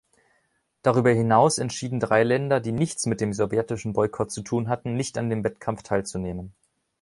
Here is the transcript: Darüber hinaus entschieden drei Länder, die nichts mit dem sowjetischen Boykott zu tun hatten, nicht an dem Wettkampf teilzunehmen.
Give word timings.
Darüber 0.81 1.11
hinaus 1.11 1.59
entschieden 1.59 1.99
drei 1.99 2.23
Länder, 2.23 2.59
die 2.59 2.71
nichts 2.71 3.05
mit 3.05 3.21
dem 3.21 3.33
sowjetischen 3.33 3.93
Boykott 3.93 4.31
zu 4.31 4.41
tun 4.41 4.67
hatten, 4.67 4.95
nicht 4.95 5.15
an 5.19 5.29
dem 5.29 5.43
Wettkampf 5.43 5.83
teilzunehmen. 5.83 6.55